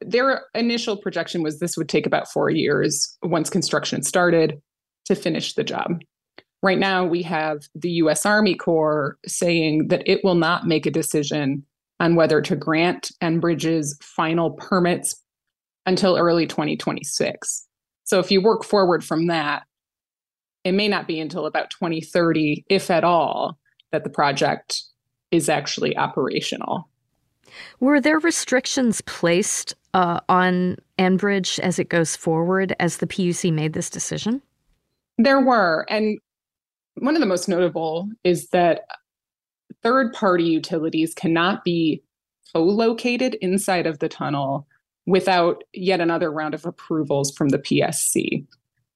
Their 0.00 0.46
initial 0.54 0.96
projection 0.96 1.42
was 1.42 1.58
this 1.58 1.76
would 1.76 1.90
take 1.90 2.06
about 2.06 2.32
four 2.32 2.48
years 2.48 3.16
once 3.22 3.50
construction 3.50 4.02
started 4.02 4.60
to 5.04 5.14
finish 5.14 5.54
the 5.54 5.64
job. 5.64 6.00
Right 6.62 6.78
now, 6.78 7.04
we 7.04 7.22
have 7.22 7.68
the 7.74 7.90
US 7.92 8.24
Army 8.24 8.54
Corps 8.54 9.18
saying 9.26 9.88
that 9.88 10.02
it 10.06 10.24
will 10.24 10.34
not 10.34 10.66
make 10.66 10.86
a 10.86 10.90
decision 10.90 11.64
on 12.00 12.14
whether 12.14 12.40
to 12.40 12.56
grant 12.56 13.12
Enbridge's 13.22 13.96
final 14.00 14.52
permits 14.52 15.14
until 15.84 16.16
early 16.16 16.46
2026. 16.46 17.66
So 18.04 18.18
if 18.18 18.30
you 18.30 18.42
work 18.42 18.64
forward 18.64 19.04
from 19.04 19.26
that, 19.26 19.64
it 20.64 20.72
may 20.72 20.88
not 20.88 21.06
be 21.06 21.20
until 21.20 21.46
about 21.46 21.70
2030, 21.70 22.64
if 22.68 22.90
at 22.90 23.04
all, 23.04 23.58
that 23.92 24.04
the 24.04 24.10
project 24.10 24.82
is 25.30 25.48
actually 25.48 25.96
operational. 25.96 26.88
Were 27.80 28.00
there 28.00 28.18
restrictions 28.18 29.00
placed 29.02 29.74
uh, 29.94 30.20
on 30.28 30.76
Enbridge 30.98 31.58
as 31.60 31.78
it 31.78 31.88
goes 31.88 32.14
forward 32.14 32.76
as 32.78 32.98
the 32.98 33.06
PUC 33.06 33.52
made 33.52 33.72
this 33.72 33.90
decision? 33.90 34.42
There 35.18 35.40
were. 35.40 35.86
And 35.88 36.18
one 36.94 37.16
of 37.16 37.20
the 37.20 37.26
most 37.26 37.48
notable 37.48 38.08
is 38.24 38.50
that 38.50 38.82
third 39.82 40.12
party 40.12 40.44
utilities 40.44 41.14
cannot 41.14 41.64
be 41.64 42.02
co 42.52 42.62
located 42.62 43.36
inside 43.40 43.86
of 43.86 43.98
the 43.98 44.08
tunnel 44.08 44.66
without 45.06 45.64
yet 45.72 46.00
another 46.00 46.30
round 46.30 46.54
of 46.54 46.66
approvals 46.66 47.34
from 47.36 47.48
the 47.48 47.58
PSC. 47.58 48.44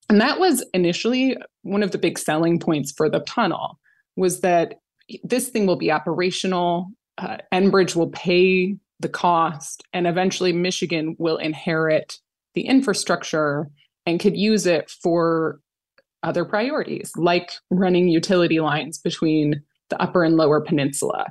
And 0.09 0.21
that 0.21 0.39
was 0.39 0.65
initially 0.75 1.37
one 1.65 1.83
of 1.83 1.91
the 1.91 1.99
big 1.99 2.19
selling 2.19 2.61
points 2.61 2.93
for 2.93 3.09
the 3.09 3.21
tunnel 3.21 3.79
was 4.17 4.41
that 4.41 4.77
this 5.25 5.49
thing 5.49 5.67
will 5.67 5.77
be 5.77 5.91
operational. 5.91 6.89
Uh, 7.19 7.39
Enbridge 7.53 7.97
will 7.97 8.11
pay 8.11 8.77
the 9.01 9.09
cost, 9.09 9.83
and 9.93 10.07
eventually 10.07 10.53
Michigan 10.53 11.17
will 11.19 11.37
inherit 11.37 12.19
the 12.55 12.63
infrastructure 12.63 13.69
and 14.07 14.21
could 14.21 14.37
use 14.37 14.67
it 14.67 14.91
for 14.91 15.59
other 16.23 16.45
priorities, 16.45 17.13
like 17.17 17.51
running 17.71 18.09
utility 18.09 18.61
lines 18.61 18.99
between 18.99 19.63
the 19.91 20.01
upper 20.01 20.23
and 20.23 20.37
lower 20.37 20.61
peninsula. 20.61 21.27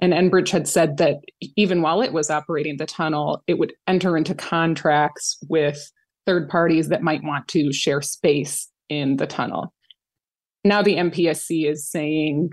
And 0.00 0.12
Enbridge 0.12 0.50
had 0.50 0.68
said 0.68 0.98
that 0.98 1.20
even 1.56 1.80
while 1.80 2.02
it 2.02 2.12
was 2.12 2.28
operating 2.28 2.76
the 2.76 2.86
tunnel, 2.86 3.42
it 3.46 3.58
would 3.58 3.72
enter 3.86 4.16
into 4.16 4.34
contracts 4.34 5.38
with 5.48 5.90
third 6.26 6.48
parties 6.48 6.88
that 6.88 7.02
might 7.02 7.22
want 7.22 7.48
to 7.48 7.72
share 7.72 8.02
space 8.02 8.68
in 8.88 9.16
the 9.16 9.26
tunnel. 9.26 9.72
Now 10.64 10.82
the 10.82 10.96
MPSC 10.96 11.70
is 11.70 11.88
saying 11.88 12.50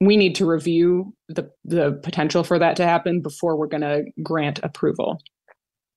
we 0.00 0.16
need 0.16 0.34
to 0.36 0.46
review 0.46 1.14
the, 1.28 1.48
the 1.64 2.00
potential 2.02 2.42
for 2.42 2.58
that 2.58 2.76
to 2.76 2.84
happen 2.84 3.20
before 3.20 3.56
we're 3.56 3.68
going 3.68 3.82
to 3.82 4.04
grant 4.22 4.58
approval. 4.62 5.22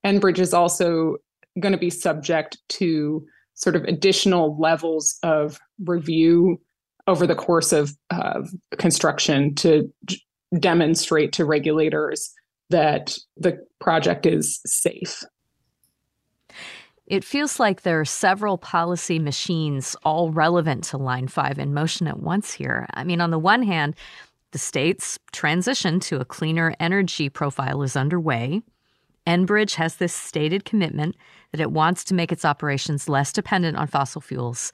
Enbridge 0.06 0.38
is 0.38 0.54
also 0.54 1.16
going 1.60 1.72
to 1.72 1.80
be 1.80 1.90
subject 1.90 2.58
to 2.70 3.26
sort 3.56 3.76
of 3.76 3.84
additional 3.86 4.60
levels 4.60 5.18
of 5.24 5.60
review 5.86 6.62
over 7.08 7.26
the 7.26 7.36
course 7.36 7.72
of, 7.72 7.96
of 8.12 8.50
construction 8.78 9.56
to 9.56 9.92
demonstrate 10.60 11.32
to 11.34 11.46
regulators 11.46 12.32
that 12.70 13.18
the 13.38 13.58
project 13.80 14.26
is 14.26 14.60
safe. 14.66 15.24
It 17.08 17.24
feels 17.24 17.60
like 17.60 17.82
there 17.82 18.00
are 18.00 18.06
several 18.06 18.58
policy 18.58 19.20
machines 19.20 19.96
all 20.04 20.32
relevant 20.32 20.84
to 20.86 20.98
Line 20.98 21.28
5 21.28 21.60
in 21.60 21.74
motion 21.74 22.08
at 22.08 22.20
once 22.20 22.52
here. 22.52 22.88
I 22.96 23.04
mean, 23.04 23.22
on 23.22 23.30
the 23.30 23.38
one 23.38 23.62
hand, 23.62 23.96
the 24.52 24.58
state's 24.58 25.20
transition 25.32 26.00
to 26.02 26.20
a 26.20 26.26
cleaner 26.26 26.74
energy 26.80 27.30
profile 27.30 27.84
is 27.84 27.96
underway. 27.96 28.62
Enbridge 29.28 29.76
has 29.76 29.98
this 29.98 30.14
stated 30.14 30.66
commitment 30.66 31.16
that 31.52 31.62
it 31.62 31.72
wants 31.72 32.04
to 32.06 32.14
make 32.14 32.32
its 32.32 32.46
operations 32.46 33.10
less 33.10 33.32
dependent 33.32 33.78
on 33.78 33.88
fossil 33.88 34.22
fuels. 34.22 34.72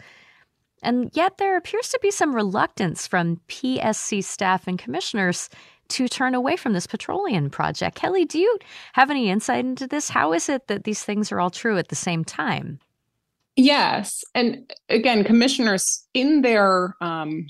And 0.84 1.12
yet, 1.14 1.38
there 1.38 1.58
appears 1.58 1.90
to 1.90 2.00
be 2.02 2.12
some 2.12 2.36
reluctance 2.36 3.08
from 3.08 3.42
PSC 3.48 4.24
staff 4.24 4.68
and 4.68 4.80
commissioners 4.80 5.50
to 5.92 6.08
turn 6.08 6.36
away 6.36 6.56
from 6.56 6.74
this 6.74 6.88
petroleum 6.88 7.50
project. 7.50 7.96
Kelly, 7.96 8.26
do 8.26 8.40
you 8.40 8.58
have 8.94 9.10
any 9.10 9.30
insight 9.30 9.66
into 9.66 9.88
this? 9.88 10.10
How 10.10 10.34
is 10.34 10.50
it 10.50 10.68
that 10.68 10.84
these 10.84 11.04
things 11.04 11.32
are 11.32 11.40
all 11.40 11.50
true 11.50 11.78
at 11.78 11.90
the 11.90 11.96
same 11.96 12.24
time? 12.24 12.80
Yes, 13.56 14.24
and 14.34 14.72
again, 14.90 15.24
commissioners 15.24 16.06
in 16.14 16.42
their 16.42 16.96
um, 17.02 17.48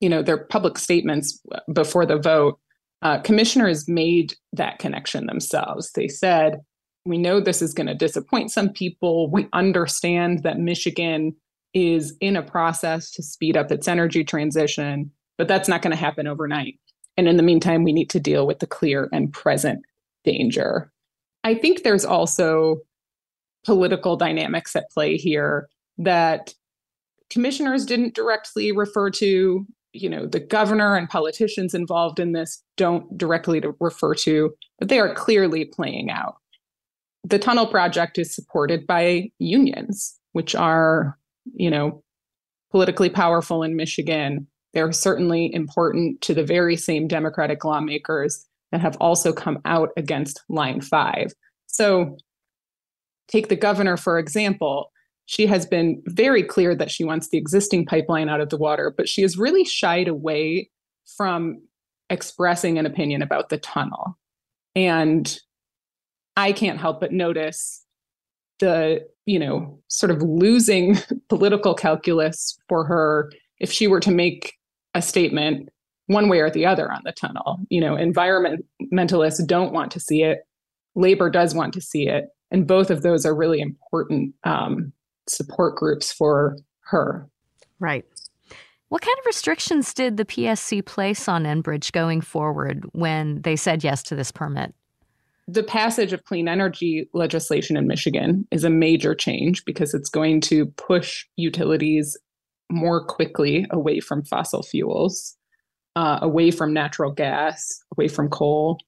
you 0.00 0.08
know 0.08 0.22
their 0.22 0.44
public 0.44 0.78
statements 0.78 1.40
before 1.72 2.04
the 2.04 2.18
vote, 2.18 2.58
uh, 3.02 3.18
commissioners 3.20 3.88
made 3.88 4.34
that 4.52 4.78
connection 4.78 5.26
themselves. 5.26 5.92
They 5.92 6.08
said, 6.08 6.60
"We 7.06 7.18
know 7.18 7.40
this 7.40 7.62
is 7.62 7.72
going 7.72 7.86
to 7.86 7.94
disappoint 7.94 8.50
some 8.50 8.68
people. 8.68 9.30
We 9.30 9.48
understand 9.52 10.42
that 10.42 10.58
Michigan 10.58 11.34
is 11.72 12.14
in 12.20 12.36
a 12.36 12.42
process 12.42 13.10
to 13.12 13.22
speed 13.22 13.56
up 13.56 13.72
its 13.72 13.88
energy 13.88 14.24
transition, 14.24 15.10
but 15.38 15.48
that's 15.48 15.68
not 15.68 15.82
going 15.82 15.92
to 15.92 15.96
happen 15.96 16.26
overnight. 16.26 16.78
And 17.16 17.28
in 17.28 17.36
the 17.36 17.42
meantime, 17.42 17.84
we 17.84 17.92
need 17.92 18.10
to 18.10 18.20
deal 18.20 18.46
with 18.46 18.58
the 18.58 18.66
clear 18.66 19.08
and 19.12 19.32
present 19.32 19.80
danger." 20.24 20.90
I 21.44 21.54
think 21.54 21.82
there's 21.82 22.04
also 22.04 22.78
political 23.64 24.16
dynamics 24.16 24.74
at 24.76 24.90
play 24.90 25.16
here 25.16 25.68
that 25.98 26.54
commissioners 27.30 27.84
didn't 27.84 28.14
directly 28.14 28.72
refer 28.72 29.10
to. 29.10 29.66
You 29.94 30.08
know 30.08 30.26
the 30.26 30.40
governor 30.40 30.96
and 30.96 31.08
politicians 31.08 31.74
involved 31.74 32.18
in 32.18 32.32
this 32.32 32.62
don't 32.78 33.18
directly 33.18 33.62
refer 33.78 34.14
to 34.14 34.54
but 34.78 34.88
they 34.88 34.98
are 34.98 35.14
clearly 35.14 35.66
playing 35.66 36.10
out. 36.10 36.36
The 37.24 37.38
tunnel 37.38 37.66
project 37.66 38.18
is 38.18 38.34
supported 38.34 38.86
by 38.86 39.30
unions 39.38 40.18
which 40.32 40.54
are 40.54 41.18
you 41.54 41.70
know 41.70 42.02
politically 42.70 43.10
powerful 43.10 43.62
in 43.62 43.76
michigan 43.76 44.46
they're 44.74 44.92
certainly 44.92 45.52
important 45.54 46.20
to 46.22 46.34
the 46.34 46.44
very 46.44 46.76
same 46.76 47.06
democratic 47.08 47.64
lawmakers 47.64 48.46
that 48.70 48.80
have 48.80 48.96
also 49.00 49.32
come 49.32 49.60
out 49.64 49.90
against 49.96 50.42
line 50.48 50.80
5 50.80 51.32
so 51.66 52.16
Take 53.32 53.48
the 53.48 53.56
governor, 53.56 53.96
for 53.96 54.18
example. 54.18 54.92
She 55.24 55.46
has 55.46 55.64
been 55.64 56.02
very 56.04 56.42
clear 56.42 56.74
that 56.74 56.90
she 56.90 57.02
wants 57.02 57.28
the 57.28 57.38
existing 57.38 57.86
pipeline 57.86 58.28
out 58.28 58.42
of 58.42 58.50
the 58.50 58.58
water, 58.58 58.92
but 58.94 59.08
she 59.08 59.22
has 59.22 59.38
really 59.38 59.64
shied 59.64 60.06
away 60.06 60.68
from 61.16 61.62
expressing 62.10 62.78
an 62.78 62.84
opinion 62.84 63.22
about 63.22 63.48
the 63.48 63.56
tunnel. 63.56 64.18
And 64.74 65.38
I 66.36 66.52
can't 66.52 66.78
help 66.78 67.00
but 67.00 67.12
notice 67.12 67.82
the, 68.58 69.06
you 69.24 69.38
know, 69.38 69.80
sort 69.88 70.10
of 70.10 70.20
losing 70.22 70.98
political 71.30 71.74
calculus 71.74 72.58
for 72.68 72.84
her 72.84 73.32
if 73.60 73.72
she 73.72 73.86
were 73.86 74.00
to 74.00 74.10
make 74.10 74.54
a 74.94 75.02
statement 75.02 75.68
one 76.06 76.28
way 76.28 76.40
or 76.40 76.50
the 76.50 76.66
other 76.66 76.90
on 76.90 77.02
the 77.04 77.12
tunnel. 77.12 77.60
You 77.70 77.80
know, 77.80 77.94
environmentalists 77.94 79.46
don't 79.46 79.72
want 79.72 79.92
to 79.92 80.00
see 80.00 80.22
it, 80.22 80.40
labor 80.94 81.30
does 81.30 81.54
want 81.54 81.72
to 81.74 81.80
see 81.80 82.08
it 82.08 82.28
and 82.52 82.66
both 82.66 82.90
of 82.90 83.02
those 83.02 83.26
are 83.26 83.34
really 83.34 83.60
important 83.60 84.34
um, 84.44 84.92
support 85.26 85.74
groups 85.74 86.12
for 86.12 86.58
her. 86.82 87.26
Right. 87.80 88.04
What 88.90 89.00
kind 89.00 89.18
of 89.18 89.26
restrictions 89.26 89.94
did 89.94 90.18
the 90.18 90.26
PSC 90.26 90.84
place 90.84 91.26
on 91.28 91.44
Enbridge 91.44 91.92
going 91.92 92.20
forward 92.20 92.84
when 92.92 93.40
they 93.40 93.56
said 93.56 93.82
yes 93.82 94.02
to 94.04 94.14
this 94.14 94.30
permit? 94.30 94.74
The 95.48 95.62
passage 95.62 96.12
of 96.12 96.24
clean 96.24 96.46
energy 96.46 97.08
legislation 97.14 97.76
in 97.76 97.86
Michigan 97.86 98.46
is 98.50 98.64
a 98.64 98.70
major 98.70 99.14
change 99.14 99.64
because 99.64 99.94
it's 99.94 100.10
going 100.10 100.42
to 100.42 100.66
push 100.66 101.24
utilities 101.36 102.18
more 102.72 103.04
quickly 103.04 103.66
away 103.70 104.00
from 104.00 104.24
fossil 104.24 104.62
fuels, 104.62 105.36
uh, 105.94 106.18
away 106.22 106.50
from 106.50 106.72
natural 106.72 107.12
gas, 107.12 107.66
away 107.96 108.08
from 108.08 108.28
coal, 108.28 108.78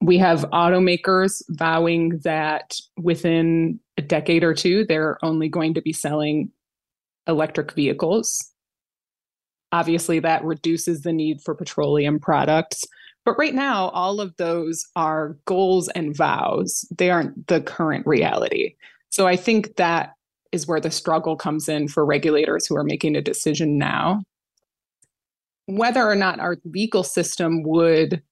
we 0.00 0.18
have 0.18 0.48
automakers 0.52 1.42
vowing 1.48 2.20
that 2.22 2.74
within 2.96 3.80
a 3.96 4.02
decade 4.02 4.44
or 4.44 4.54
two, 4.54 4.84
they're 4.84 5.18
only 5.22 5.48
going 5.48 5.74
to 5.74 5.82
be 5.82 5.92
selling 5.92 6.50
electric 7.26 7.72
vehicles. 7.72 8.52
Obviously, 9.72 10.20
that 10.20 10.44
reduces 10.44 11.02
the 11.02 11.12
need 11.12 11.40
for 11.44 11.54
petroleum 11.54 12.18
products. 12.18 12.84
But 13.24 13.38
right 13.38 13.54
now, 13.54 13.88
all 13.90 14.20
of 14.20 14.34
those 14.36 14.86
are 14.96 15.36
goals 15.44 15.88
and 15.88 16.16
vows. 16.16 16.86
They 16.96 17.10
aren't 17.10 17.48
the 17.48 17.60
current 17.60 18.06
reality. 18.06 18.76
So 19.10 19.26
I 19.26 19.36
think 19.36 19.76
that 19.76 20.14
is 20.52 20.66
where 20.66 20.80
the 20.80 20.90
struggle 20.90 21.36
comes 21.36 21.68
in 21.68 21.88
for 21.88 22.04
regulators 22.04 22.66
who 22.66 22.76
are 22.76 22.84
making 22.84 23.16
a 23.16 23.22
decision 23.22 23.78
now. 23.78 24.22
Whether 25.66 26.08
or 26.08 26.14
not 26.14 26.40
our 26.40 26.56
legal 26.64 27.04
system 27.04 27.62
would 27.64 28.22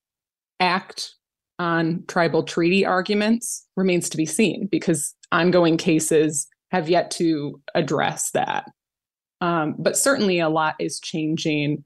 act 0.61 1.14
on 1.59 2.05
tribal 2.09 2.42
treaty 2.42 2.85
arguments 2.85 3.66
remains 3.76 4.09
to 4.11 4.16
be 4.16 4.26
seen 4.26 4.66
because 4.70 5.14
ongoing 5.33 5.76
cases 5.76 6.46
have 6.70 6.88
yet 6.88 7.11
to 7.12 7.61
address 7.74 8.31
that. 8.33 8.70
Um, 9.40 9.74
but 9.79 9.96
certainly 9.96 10.38
a 10.38 10.48
lot 10.48 10.74
is 10.79 10.98
changing. 11.00 11.85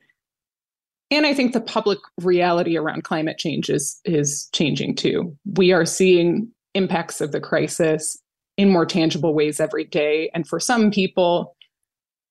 And 1.11 1.27
I 1.27 1.35
think 1.35 1.53
the 1.53 1.61
public 1.61 1.99
reality 2.19 2.77
around 2.77 3.05
climate 3.05 3.38
change 3.38 3.69
is, 3.69 4.01
is 4.05 4.49
changing 4.53 4.95
too. 4.95 5.37
We 5.57 5.73
are 5.73 5.85
seeing 5.85 6.49
impacts 6.75 7.21
of 7.21 7.33
the 7.33 7.40
crisis 7.40 8.16
in 8.61 8.70
more 8.70 8.87
tangible 8.87 9.35
ways 9.35 9.61
every 9.61 9.85
day. 9.85 10.31
And 10.35 10.46
for 10.46 10.61
some 10.61 10.90
people, 10.90 11.57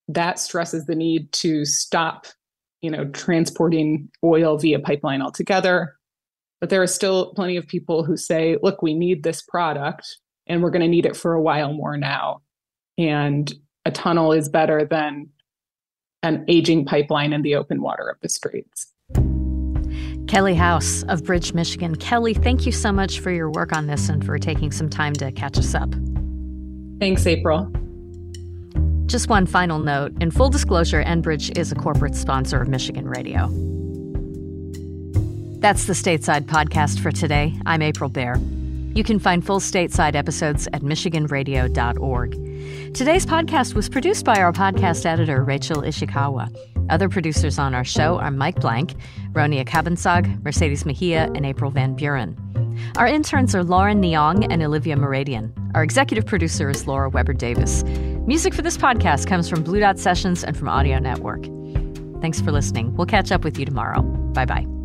that 0.07 0.39
stresses 0.39 0.85
the 0.85 0.95
need 0.95 1.31
to 1.33 1.65
stop, 1.65 2.27
you 2.81 2.89
know, 2.89 3.05
transporting 3.09 4.09
oil 4.23 4.57
via 4.57 4.79
pipeline 4.79 5.21
altogether 5.21 5.99
but 6.59 6.69
there 6.69 6.81
are 6.81 6.87
still 6.87 7.33
plenty 7.33 7.57
of 7.57 7.67
people 7.67 8.03
who 8.03 8.17
say, 8.17 8.57
look, 8.61 8.81
we 8.81 8.93
need 8.93 9.23
this 9.23 9.41
product 9.41 10.17
and 10.47 10.61
we're 10.61 10.71
going 10.71 10.81
to 10.81 10.87
need 10.87 11.05
it 11.05 11.15
for 11.15 11.33
a 11.33 11.41
while 11.41 11.73
more 11.73 11.97
now. 11.97 12.41
And 12.97 13.51
a 13.85 13.91
tunnel 13.91 14.33
is 14.33 14.49
better 14.49 14.83
than 14.83 15.29
an 16.21 16.43
aging 16.49 16.85
pipeline 16.85 17.31
in 17.31 17.43
the 17.43 17.55
open 17.55 17.81
water 17.81 18.09
of 18.09 18.17
the 18.21 18.27
streets. 18.27 18.91
Kelly 20.27 20.53
House 20.53 21.03
of 21.03 21.23
Bridge, 21.23 21.53
Michigan. 21.53 21.95
Kelly, 21.95 22.33
thank 22.33 22.65
you 22.65 22.71
so 22.71 22.91
much 22.91 23.19
for 23.19 23.31
your 23.31 23.49
work 23.49 23.73
on 23.73 23.87
this 23.87 24.09
and 24.09 24.23
for 24.23 24.37
taking 24.37 24.71
some 24.71 24.89
time 24.89 25.13
to 25.13 25.31
catch 25.31 25.57
us 25.57 25.73
up. 25.73 25.89
Thanks, 26.99 27.25
April. 27.25 27.71
Just 29.05 29.29
one 29.29 29.45
final 29.45 29.79
note. 29.79 30.13
In 30.21 30.31
full 30.31 30.49
disclosure, 30.49 31.03
Enbridge 31.03 31.57
is 31.57 31.71
a 31.71 31.75
corporate 31.75 32.15
sponsor 32.15 32.61
of 32.61 32.67
Michigan 32.67 33.07
Radio. 33.07 33.47
That's 35.59 35.85
the 35.85 35.93
Stateside 35.93 36.45
podcast 36.45 36.99
for 36.99 37.11
today. 37.11 37.53
I'm 37.65 37.81
April 37.81 38.09
Baer. 38.09 38.37
You 38.93 39.03
can 39.03 39.19
find 39.19 39.45
full 39.45 39.59
stateside 39.59 40.15
episodes 40.15 40.67
at 40.73 40.81
MichiganRadio.org. 40.81 42.31
Today's 42.93 43.25
podcast 43.25 43.73
was 43.73 43.87
produced 43.89 44.25
by 44.25 44.39
our 44.41 44.51
podcast 44.51 45.05
editor, 45.05 45.43
Rachel 45.43 45.81
Ishikawa. 45.81 46.55
Other 46.89 47.07
producers 47.07 47.59
on 47.59 47.75
our 47.75 47.83
show 47.83 48.19
are 48.19 48.31
Mike 48.31 48.59
Blank, 48.61 48.95
Ronia 49.31 49.65
Cabansag, 49.65 50.43
Mercedes 50.43 50.85
Mejia, 50.85 51.31
and 51.35 51.45
April 51.45 51.71
Van 51.71 51.95
Buren. 51.95 52.35
Our 52.97 53.07
interns 53.07 53.55
are 53.55 53.63
Lauren 53.63 54.01
Neong 54.01 54.47
and 54.49 54.61
Olivia 54.63 54.95
Moradian. 54.95 55.51
Our 55.75 55.83
executive 55.83 56.25
producer 56.25 56.69
is 56.69 56.87
Laura 56.87 57.09
Weber 57.09 57.33
Davis. 57.33 57.83
Music 58.25 58.53
for 58.53 58.61
this 58.61 58.77
podcast 58.77 59.27
comes 59.27 59.49
from 59.49 59.63
Blue 59.63 59.79
Dot 59.79 59.99
Sessions 59.99 60.43
and 60.43 60.55
from 60.57 60.69
Audio 60.69 60.99
Network. 60.99 61.45
Thanks 62.21 62.41
for 62.41 62.51
listening. 62.51 62.95
We'll 62.95 63.07
catch 63.07 63.31
up 63.31 63.43
with 63.43 63.57
you 63.57 63.65
tomorrow. 63.65 64.01
Bye 64.01 64.45
bye. 64.45 64.78